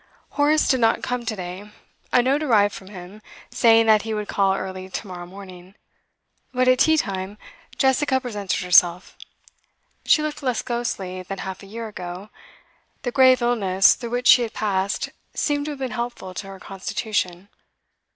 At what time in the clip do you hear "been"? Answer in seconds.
15.79-15.91